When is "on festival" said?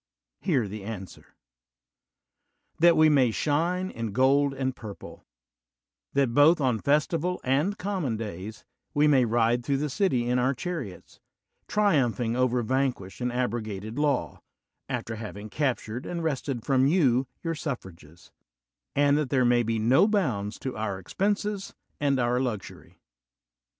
6.59-7.39